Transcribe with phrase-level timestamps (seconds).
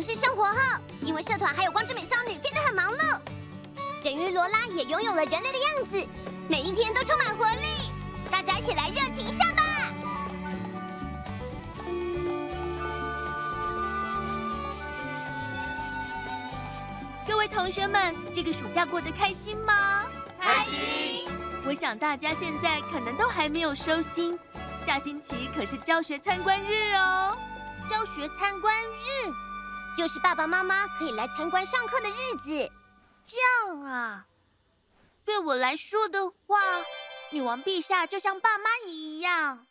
[0.00, 0.56] 城市生活后，
[1.02, 3.20] 因为社团还有光之美少女变得很忙碌，
[4.02, 6.08] 人鱼罗拉也拥有了人类的样子，
[6.48, 7.92] 每一天都充满活力。
[8.30, 9.92] 大家一起来热情一下吧！
[17.28, 20.06] 各位同学们，这个暑假过得开心吗？
[20.40, 21.28] 开心！
[21.66, 24.38] 我想大家现在可能都还没有收心，
[24.80, 27.36] 下星期可是教学参观日哦。
[27.90, 29.49] 教学参观日。
[30.00, 32.72] 就是爸爸妈妈可以来参观上课的日子，
[33.26, 33.36] 这
[33.68, 34.26] 样啊。
[35.26, 36.56] 对我来说的话，
[37.30, 39.66] 女王陛下就像爸妈一样。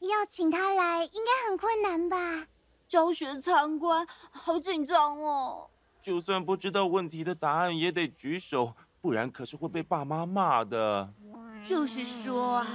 [0.00, 2.48] 要请她来，应该很困难吧？
[2.86, 5.70] 教学参观，好紧张哦。
[6.02, 11.14] 就算不知道问题的答案，也得举手，不然可是会被爸妈骂的。
[11.64, 12.66] 就是说啊。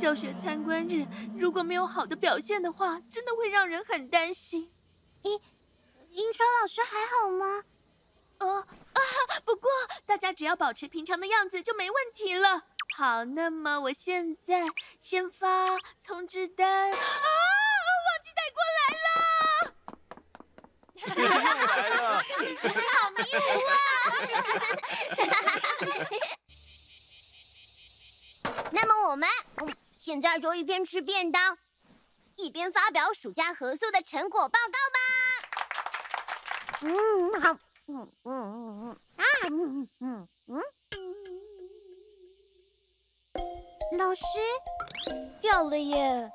[0.00, 1.06] 教学参观日
[1.36, 4.72] 如果没有好的表现的话，真的会让人很担心。
[5.20, 5.38] 樱
[6.12, 7.64] 樱川老师还好吗？
[8.38, 9.00] 哦啊，
[9.44, 9.70] 不过
[10.06, 12.64] 大家只要保持平常的样子就没问题了。
[12.96, 14.64] 好，那么我现在
[15.02, 19.10] 先发通知单啊，忘记带过来了。
[21.10, 22.24] 来了，
[22.88, 23.72] 好迷糊啊！
[28.72, 29.28] 那么我们。
[30.00, 31.58] 现在就一边吃便当，
[32.36, 36.88] 一边发表暑假合宿的成果报告吧。
[36.88, 37.58] 嗯，好。
[37.86, 40.62] 嗯嗯嗯嗯啊嗯嗯嗯。
[43.98, 44.22] 老师，
[45.42, 46.32] 掉了耶。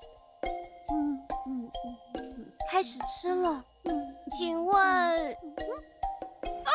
[0.92, 1.72] 嗯嗯
[2.20, 3.66] 嗯，开始吃了。
[3.86, 4.78] 嗯，请问？
[4.78, 6.72] 啊，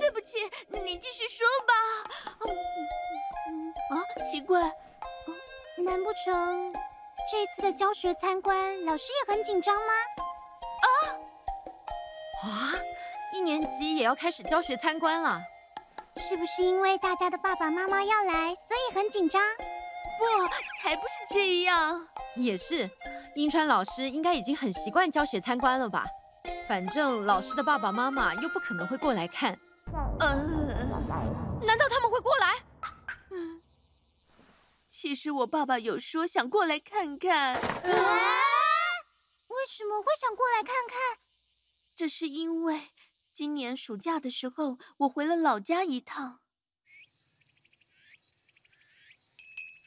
[0.00, 1.74] 对不起，你继续说吧。
[3.90, 4.72] 啊，奇怪。
[5.84, 6.72] 难不成
[7.30, 9.92] 这次的教学参观，老师也很紧张吗？
[10.82, 10.88] 啊
[12.42, 12.48] 啊！
[13.34, 15.42] 一年级也要开始教学参观了，
[16.16, 19.42] 是不是因为大家的爸爸妈妈要来，所以很紧张？
[20.18, 20.24] 不，
[20.82, 22.06] 才不是这样。
[22.34, 22.88] 也是，
[23.34, 26.06] 樱川老师应该已经很习惯教学参观了吧？
[26.66, 29.58] 反正老师的爸爸妈妈又不可能会过来看。
[30.18, 30.34] 呃，
[31.62, 32.54] 难道他们会过来？
[35.04, 37.56] 其实我爸爸有说想过来看看。
[37.56, 37.60] 啊？
[39.48, 41.18] 为什么会想过来看看？
[41.94, 42.88] 这是因为
[43.34, 46.40] 今年暑假的时候，我回了老家一趟。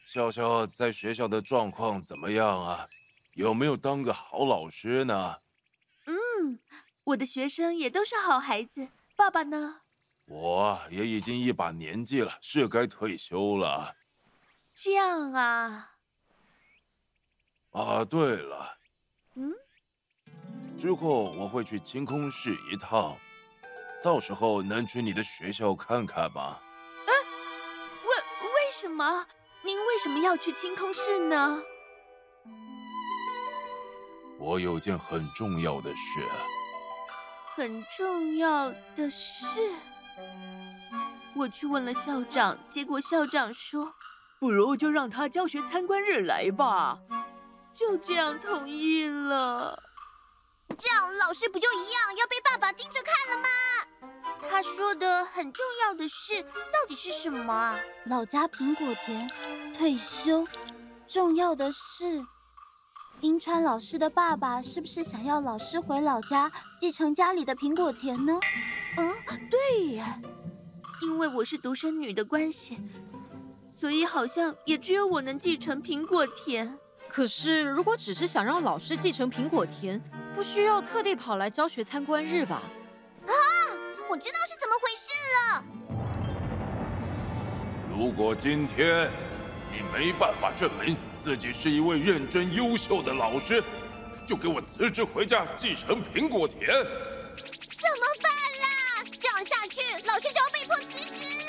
[0.06, 2.88] 笑笑在学校的状况怎么样啊？
[3.34, 5.38] 有没有当个好老师呢？
[6.06, 6.60] 嗯，
[7.06, 8.90] 我的学生也都是好孩子。
[9.16, 9.80] 爸爸呢？
[10.28, 13.96] 我也已经一把年纪了，是该退休了。
[14.88, 15.90] 这样啊，
[17.74, 18.74] 啊，对了，
[19.36, 19.54] 嗯，
[20.80, 23.18] 之后我会去清空市一趟，
[24.02, 26.42] 到时候能去你的学校看看吗？
[26.42, 27.12] 啊，
[28.06, 28.10] 为
[28.46, 29.28] 为什么？
[29.62, 31.62] 您为什么要去清空市呢？
[34.40, 35.98] 我有件很重要的事。
[37.58, 39.70] 很重要的事？
[41.36, 43.94] 我去问了校长，结果校长说。
[44.40, 47.00] 不如就让他教学参观日来吧，
[47.74, 49.82] 就这样同意了。
[50.78, 53.50] 这样老师不就一样要被爸爸盯着看了吗？
[54.50, 57.80] 他说的很重要的事到底是什么啊？
[58.06, 59.28] 老家苹果田，
[59.74, 60.46] 退休，
[61.08, 62.24] 重要的事。
[63.22, 68.40] 银川老师的爸爸是不是想要老师回老家继承家里的苹果田呢？
[68.98, 69.16] 嗯，
[69.50, 70.22] 对呀，
[71.02, 72.80] 因为我是独生女的关系，
[73.80, 76.80] 所以好像也只有我能继承苹果田。
[77.08, 80.02] 可是，如果只是想让老师继承苹果田，
[80.36, 82.64] 不需要特地跑来教学参观日吧？
[83.28, 83.32] 啊，
[84.10, 85.64] 我知道是怎么回事了。
[87.88, 89.12] 如果今天
[89.72, 93.64] 你没办法证明自己是一位认真优秀的老师，
[94.26, 96.66] 就给我辞职回家继承苹果田。
[96.66, 99.06] 怎么办啦？
[99.20, 101.47] 这样下去，老师就要被迫辞职了。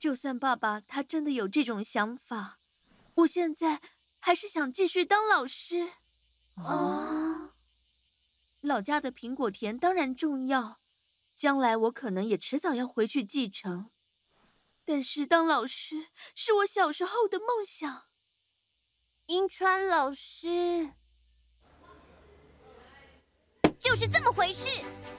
[0.00, 2.58] 就算爸爸他真的有这种想法，
[3.16, 3.82] 我现在
[4.18, 5.90] 还是想继续当老师。
[6.56, 7.50] 哦，
[8.62, 10.80] 老家的苹果田当然重要，
[11.36, 13.90] 将来我可能也迟早要回去继承。
[14.86, 18.06] 但是当老师是我小时候的梦想。
[19.26, 20.92] 银川老师
[23.78, 24.66] 就是这么回事，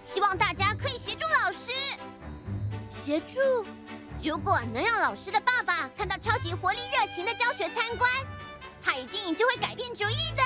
[0.03, 1.71] 希望大家可以协助老师。
[2.89, 3.39] 协助？
[4.23, 8.07] 如果能让老师的爸爸看到超级活力热情的教学参观，
[8.83, 10.43] 他一定就会改变主意的。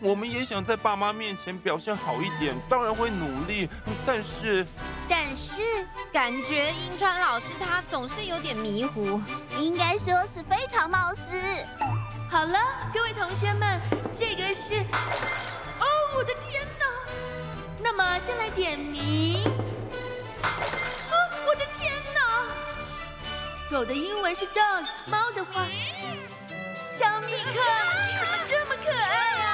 [0.00, 3.68] 我们也想在爸妈面前表现好一点，当然会努力。
[4.04, 4.66] 但是，
[5.08, 9.20] 但是感觉英川老师他总是有点迷糊，
[9.60, 11.64] 应该说是非常冒失。
[12.28, 12.58] 好了，
[12.92, 13.80] 各位同学们，
[14.12, 14.74] 这个是……
[15.78, 15.86] 哦，
[16.16, 16.86] 我的天哪！
[17.80, 19.51] 那么先来点名。
[23.72, 25.66] 狗的英文是 dog，猫的话，
[26.94, 29.16] 小米克，你怎么这么可爱
[29.46, 29.48] 啊？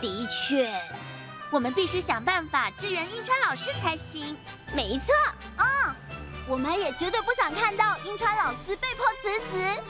[0.00, 0.72] 的确，
[1.50, 4.36] 我们必须想办法支援英川老师才行。
[4.72, 5.12] 没错，
[5.58, 5.66] 嗯，
[6.46, 9.82] 我们也绝对不想看到英川老师被迫辞职。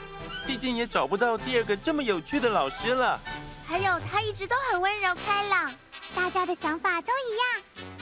[0.47, 3.21] 毕竟也找不到第二个这么有趣的老师了。
[3.67, 5.71] 还有，他一直都很温柔开朗，
[6.15, 7.45] 大家的想法都一样。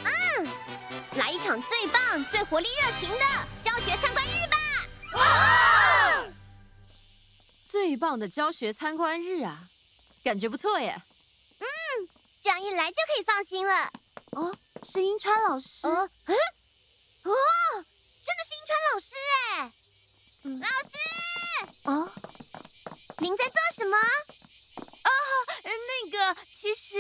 [0.05, 0.47] 嗯，
[1.15, 3.25] 来一场最棒、最活力热情的
[3.63, 4.57] 教学参观日吧！
[5.13, 6.25] 哇！
[7.67, 9.67] 最棒的教学参观日啊，
[10.23, 10.95] 感觉不错耶。
[11.59, 11.65] 嗯
[12.41, 13.91] 这样一来就可以放心了。
[14.31, 15.85] 哦，是英川老师。
[15.88, 16.35] 哦，嗯，
[17.23, 17.33] 哦，
[18.23, 19.73] 真的是英川老师哎。
[20.44, 20.94] 嗯，老师。
[21.83, 22.09] 哦，
[23.17, 23.97] 您在做什么？
[23.97, 25.09] 哦，
[25.63, 26.95] 那个，其实。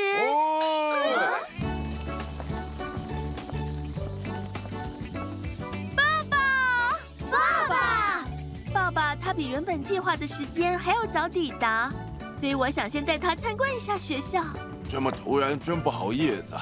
[9.29, 11.93] 他比原本计划的时间还要早抵达，
[12.35, 14.43] 所以我想先带他参观一下学校。
[14.89, 16.55] 这么突然，真不好意思。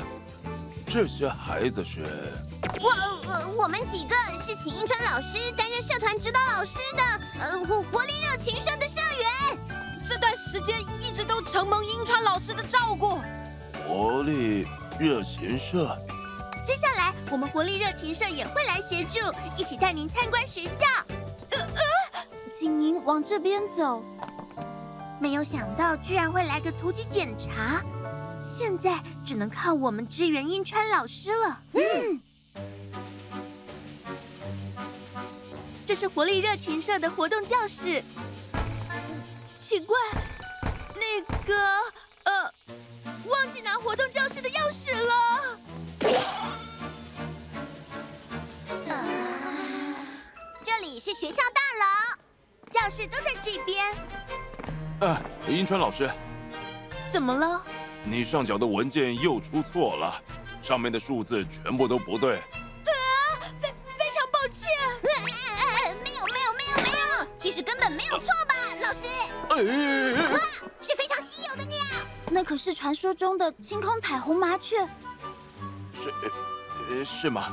[0.86, 2.04] 这些孩子是……
[2.82, 2.90] 我
[3.26, 7.04] 我我们几个是请英川老师担任社团指导老师的，
[7.40, 9.58] 呃，活活力热情社的社员。
[10.04, 13.22] 这段时间一直都承蒙英川老师的照顾。
[13.88, 14.68] 活力
[15.00, 15.98] 热情社。
[16.66, 19.20] 接下来，我们活力热情社也会来协助，
[19.56, 21.07] 一起带您参观学校。
[22.60, 24.04] 请您往这边走。
[25.22, 27.84] 没有想到，居然会来个突击检查。
[28.42, 31.62] 现在只能靠我们支援英川老师了。
[31.74, 32.20] 嗯，
[35.86, 38.04] 这是活力热情社的活动教室。
[39.60, 39.96] 奇怪，
[40.96, 41.54] 那个
[52.88, 53.86] 教室都在这边。
[55.02, 56.10] 啊，银川老师，
[57.12, 57.62] 怎么了？
[58.06, 60.24] 你上缴的文件又出错了，
[60.62, 62.38] 上面的数字全部都不对。
[62.38, 62.42] 啊，
[63.62, 64.70] 非非常抱歉。
[65.04, 65.10] 没
[66.14, 66.90] 有没有没有没
[67.20, 69.06] 有，其实根本没有错吧，老师？
[69.50, 70.40] 哎，哇，
[70.82, 71.78] 是非常稀有的鸟。
[72.32, 74.78] 那可是传说中的清空彩虹麻雀。
[75.94, 76.14] 是，
[76.90, 77.50] 呃，是吗？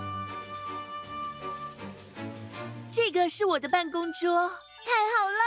[2.89, 4.49] 这个是我的办公桌。
[4.85, 5.41] 太好了，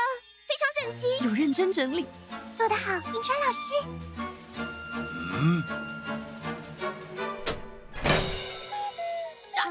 [0.48, 2.06] 非常整齐，有认真整理，
[2.56, 3.86] 做得好，银川老师。
[5.34, 5.64] 嗯。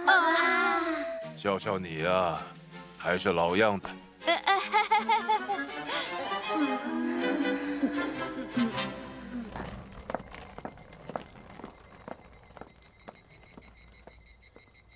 [0.06, 0.10] 啊！
[1.36, 2.42] 笑笑你呀、啊，
[2.96, 3.86] 还是老样子。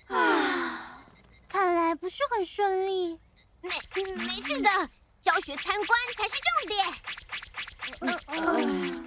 [0.07, 0.97] 啊，
[1.47, 3.20] 看来不是很顺利。
[3.61, 3.69] 没
[4.15, 4.69] 没事的，
[5.21, 6.77] 教学参观才是重点。
[8.27, 9.05] 嗯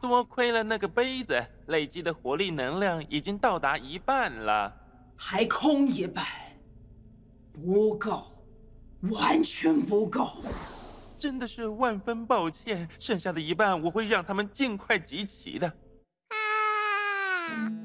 [0.00, 4.76] 多亏了那个杯子，累积的活力能量已经到达一半了，
[5.16, 6.26] 还空一半。
[7.52, 8.26] 不够，
[9.02, 10.42] 完全不够。
[11.16, 15.68] 真的是万分抱歉，剩下的一半我会让他们尽快集齐的。
[16.28, 17.81] 啊！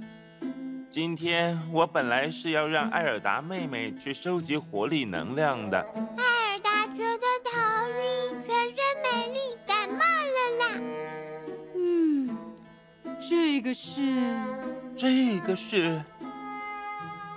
[0.99, 5.77] 今天我本来是要让艾尔达妹妹去收集活力能量的。
[6.17, 10.65] 艾尔达觉得头晕，全身没力，感冒了啦。
[11.75, 12.35] 嗯，
[13.29, 14.01] 这个是，
[14.97, 16.03] 这个是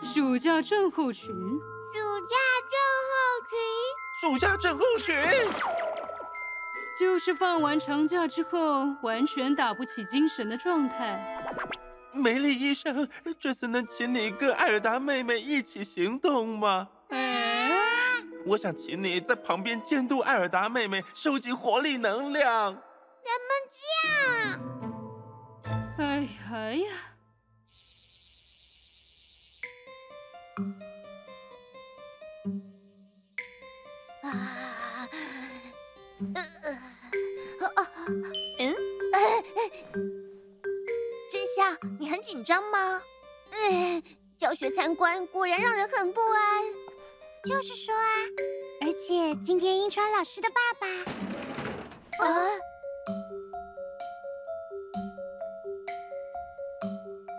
[0.03, 1.27] 暑假症候群。
[1.29, 1.99] 暑
[2.31, 2.37] 假
[2.71, 2.79] 症
[3.13, 3.59] 候群。
[4.23, 5.15] 暑假症候群。
[6.99, 11.37] 就是放完长假之后，完全打不起精神的状态。
[12.15, 16.89] 梅丽医生，这次能请你跟艾尔达妹妹一起行动吗？
[17.09, 22.73] 哎，我想请你在旁边监督艾尔达妹妹收集活力能量。
[23.23, 24.61] 怎么这样？
[25.99, 26.87] 哎呀哎呀！
[34.23, 34.29] 啊，
[36.35, 36.37] 呃
[38.59, 38.75] 嗯，
[39.13, 40.30] 真
[41.61, 43.03] 相，你很紧张吗？
[43.51, 44.03] 嗯，
[44.39, 46.65] 教学参观果然让人很不安。
[47.45, 48.17] 就是说啊，
[48.81, 50.87] 而且今天英川老师的爸爸，
[52.25, 52.51] 啊，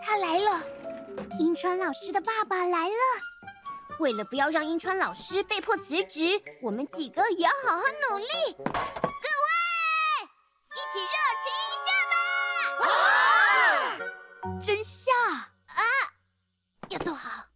[0.04, 0.64] 他来了，
[1.40, 2.94] 英川老师的爸爸来了。
[3.98, 8.24] 为了不要让英川老师被迫辞职，我们几个也要好好努力。
[14.62, 15.12] 真相
[15.66, 15.82] 啊！
[16.88, 17.48] 要坐好。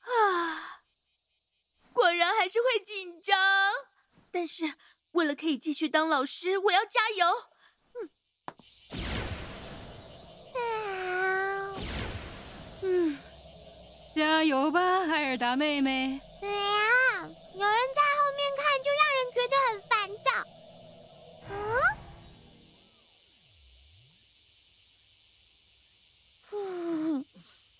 [0.00, 0.80] 啊！
[1.92, 3.36] 果然还是会紧张，
[4.30, 4.74] 但是
[5.12, 7.26] 为了可以继续当老师，我要加油。
[7.94, 8.10] 嗯，
[12.82, 13.18] 嗯，
[14.14, 16.20] 加油吧，艾尔达妹妹。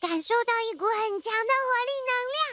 [0.00, 2.49] 感受到一股很强的活力能量。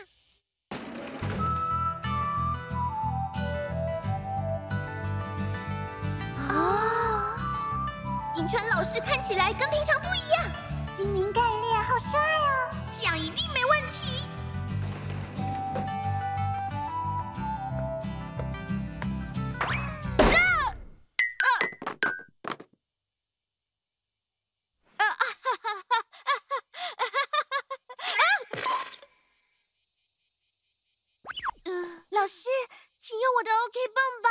[6.50, 6.60] 哦，
[8.36, 10.52] 银川老师看起来跟平常不一样，
[10.94, 12.70] 精明干练，好帅哦！
[12.94, 14.03] 这样一定没问题。
[33.44, 34.30] 我的 OK 棒吧，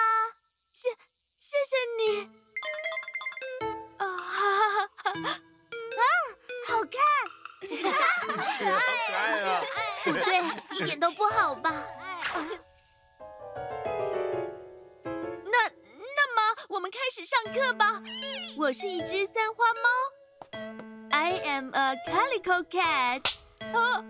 [0.73, 0.89] 谢
[1.37, 2.03] 谢谢你。
[3.99, 4.33] 啊哈
[4.71, 5.13] 哈哈！
[5.13, 6.01] 啊，
[6.67, 6.97] 好看，
[8.23, 8.65] 好可
[9.15, 9.61] 爱啊！
[10.07, 11.71] 对，一点都不好吧？
[15.05, 15.59] 那
[16.17, 16.41] 那么
[16.71, 18.03] 我们开始上课吧。
[18.57, 19.91] 我是一只三花猫
[21.11, 23.31] ，I am a calico cat。
[23.75, 24.03] 哦。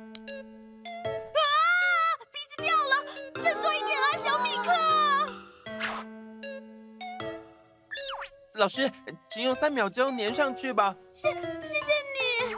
[8.63, 8.89] 老师，
[9.29, 10.95] 请用三秒钟粘上去吧。
[11.13, 12.55] 谢，谢谢你。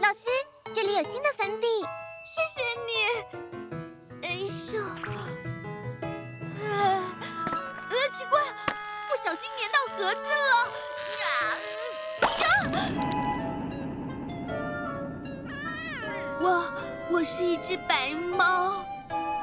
[0.00, 0.26] 老师，
[0.74, 1.68] 这里有新的粉笔。
[2.26, 2.90] 谢谢你。
[4.26, 4.34] 哎
[4.74, 4.82] 呦，
[7.88, 8.42] 呃，奇怪，
[9.08, 10.52] 不小心粘到盒子了。
[11.22, 11.30] 啊，
[15.38, 15.54] 啊！
[16.40, 16.74] 我，
[17.12, 18.84] 我是一只白猫。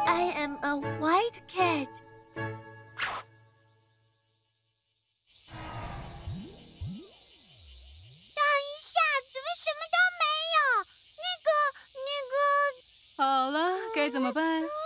[0.06, 1.88] I am a white cat。
[14.02, 14.81] 该怎么办？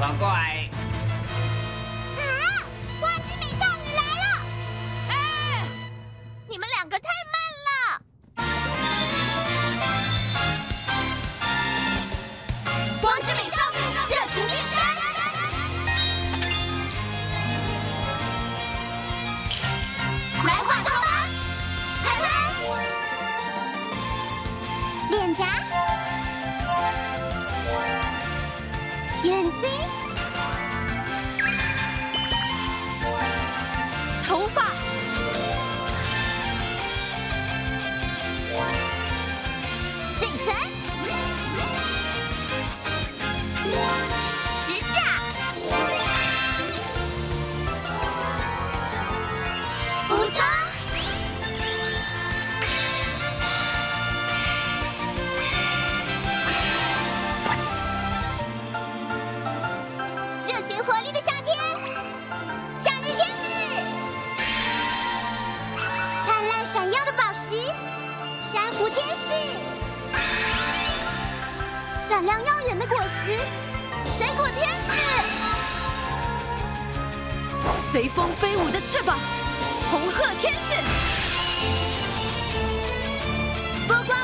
[0.00, 0.59] 耍怪
[78.40, 79.18] 飞舞的翅膀，
[79.90, 80.72] 红鹤天使，
[83.86, 84.18] 波光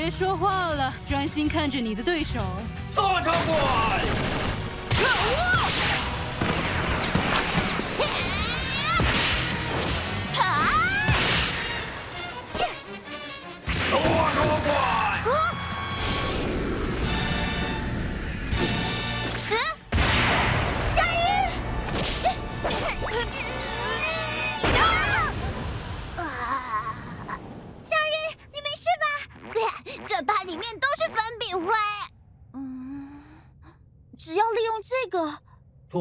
[0.00, 2.38] 别说话了，专心看着你的对手。
[2.96, 4.00] 恶特怪，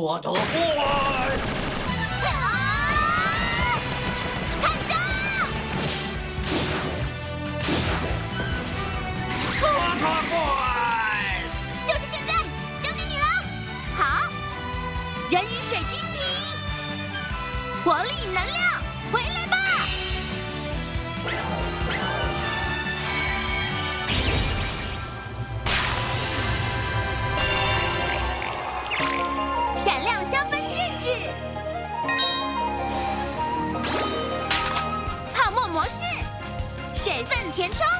[0.10, 0.42] 恶特怪，
[2.34, 2.42] 啊！
[4.60, 4.96] 看招！
[9.62, 9.64] 恶
[10.00, 10.34] 特怪，
[11.86, 12.34] 就是现在，
[12.82, 13.26] 交给你了。
[13.96, 14.02] 好，
[15.30, 16.18] 人鱼水晶瓶，
[17.84, 18.79] 活力能量，
[37.60, 37.99] 填充。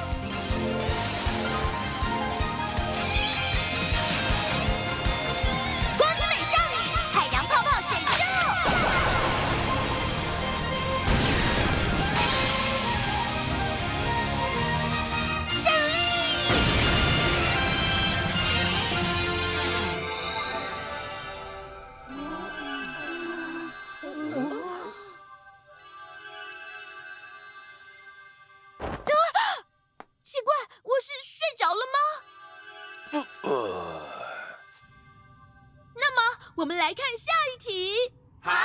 [36.80, 37.94] 来看下一题。
[38.40, 38.50] 好。
[38.50, 38.56] 啊！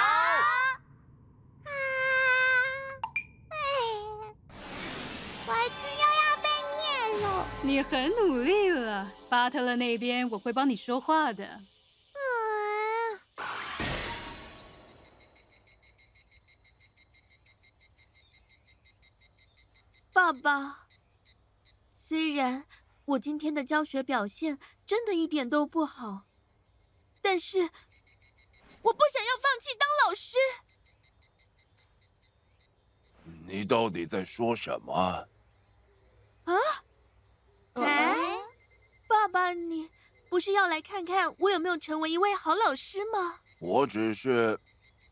[3.50, 3.56] 哎，
[5.46, 6.48] 我去又要被
[6.80, 7.46] 念了。
[7.62, 11.60] 你很努力了，巴特勒那边我会帮你说话的。
[12.14, 13.20] 嗯。
[20.14, 20.88] 爸爸，
[21.92, 22.66] 虽然
[23.04, 26.28] 我今天的教学表现真的一点都不好，
[27.22, 27.70] 但是
[28.86, 30.38] 我不想要放弃当老师。
[33.48, 35.28] 你到底在说什么？
[36.44, 36.54] 啊？
[37.74, 38.16] 哎，
[39.08, 39.90] 爸爸，你
[40.30, 43.40] 不是要来看看我有没有成为一位好老师吗？
[43.60, 44.60] 我只是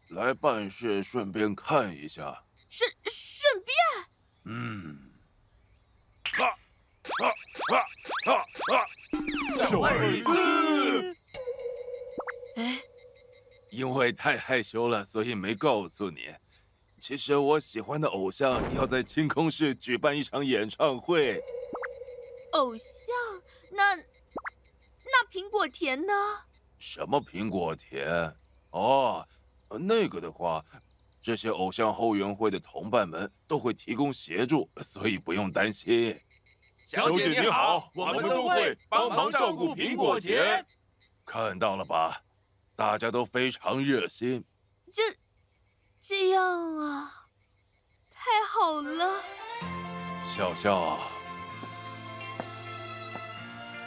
[0.09, 2.43] 来办事，顺便看一下。
[2.69, 3.75] 顺顺便。
[4.43, 5.11] 嗯。
[6.33, 7.25] 啊啊
[7.73, 7.77] 啊
[8.31, 8.35] 啊
[8.75, 8.85] 啊！
[9.57, 11.15] 小爱丽丝。
[12.55, 12.83] 哎，
[13.73, 16.35] 因为太害羞了，所以没告诉你。
[16.99, 21.41] 其实我喜欢的偶像要在清空室举办一场演唱会。
[22.51, 22.87] 偶像？
[23.71, 26.13] 那那苹果田呢？
[26.77, 28.35] 什么苹果田？
[28.69, 29.27] 哦，
[29.69, 30.63] 那个的话，
[31.19, 36.15] 这些偶像后援会的同伴们都会提供协助，所以不用担心。
[36.85, 40.63] 小姐你好，我们都会帮忙照顾苹果田。
[41.25, 42.21] 看到了吧，
[42.75, 44.43] 大家都非常热心。
[44.91, 45.01] 这
[46.01, 47.11] 这样啊，
[48.13, 49.21] 太好了。
[50.35, 50.97] 笑笑，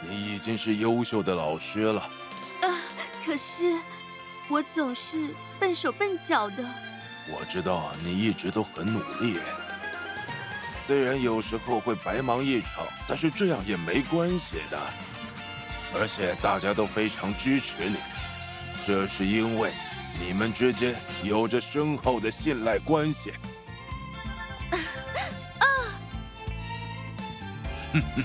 [0.01, 2.01] 你已经是优秀的老师了。
[2.61, 2.79] 啊，
[3.25, 3.77] 可是
[4.47, 6.63] 我总是笨手笨脚的。
[7.29, 9.37] 我知道你一直都很努力，
[10.85, 14.79] 虽然有时候会白忙一场，但是这样也没关系的。
[15.93, 17.97] 而且大家都非常支持你，
[18.87, 19.69] 这是因为
[20.17, 23.33] 你们之间有着深厚的信赖关系。
[25.59, 25.67] 啊！
[27.91, 28.23] 哼哼。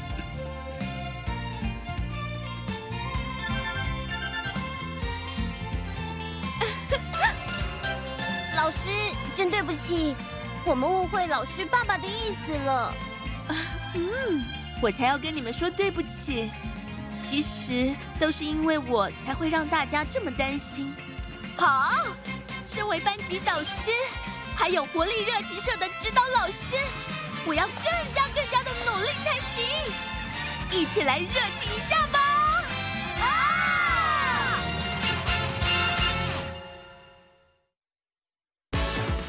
[8.54, 8.88] 老师，
[9.34, 10.14] 真对不起，
[10.64, 12.94] 我们误会老师爸爸的意思了。
[13.96, 14.44] 嗯，
[14.80, 16.52] 我才要跟你们说对不起。
[17.32, 20.94] 其实都是因为我才会让大家这么担心。
[21.56, 22.04] 好，
[22.68, 23.90] 身为班级导师，
[24.54, 26.76] 还有活力热情社的指导老师，
[27.46, 29.64] 我要更加更加的努力才行。
[30.70, 32.18] 一起来热情一下吧！
[33.22, 34.60] 啊！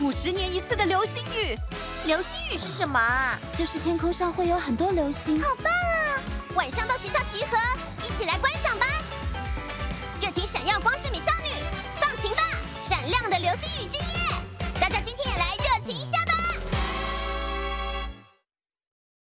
[0.02, 1.58] 五十年一次的流星雨，
[2.06, 3.40] 流星雨是什么啊？
[3.58, 5.42] 就是天空上会有很多流星。
[5.42, 6.20] 好棒啊！
[6.54, 7.58] 晚上到学校集合，
[10.54, 11.50] 闪耀光之美少女
[12.00, 12.44] 放晴吧
[12.88, 14.04] 闪亮的流星雨之夜。
[14.80, 16.23] 大家今天也来热情一下。